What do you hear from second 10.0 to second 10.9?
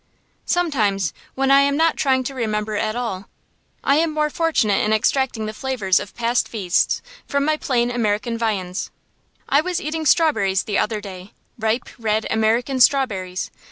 strawberries the